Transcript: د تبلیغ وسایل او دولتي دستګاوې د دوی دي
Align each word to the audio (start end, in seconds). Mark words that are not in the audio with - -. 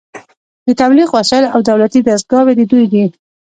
د 0.67 0.69
تبلیغ 0.81 1.09
وسایل 1.17 1.45
او 1.53 1.59
دولتي 1.69 1.99
دستګاوې 2.01 2.53
د 2.55 2.61
دوی 2.71 2.85
دي 2.93 3.03